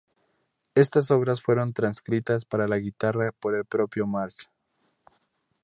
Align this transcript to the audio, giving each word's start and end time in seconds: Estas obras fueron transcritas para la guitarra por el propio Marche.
Estas 0.73 1.11
obras 1.11 1.43
fueron 1.43 1.73
transcritas 1.73 2.43
para 2.43 2.67
la 2.67 2.79
guitarra 2.79 3.31
por 3.39 3.53
el 3.53 3.65
propio 3.65 4.07
Marche. 4.07 4.47